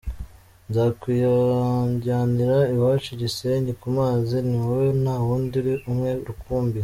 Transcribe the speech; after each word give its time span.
Nzakwijyanira 0.69 2.57
iwacu 2.73 3.07
i 3.13 3.17
Gisenyi 3.21 3.71
ku 3.81 3.87
mazi, 3.97 4.35
ni 4.47 4.57
wowe 4.65 4.87
nta 5.03 5.15
wundi 5.25 5.53
uri 5.61 5.73
umwe 5.89 6.09
rukumbi. 6.27 6.79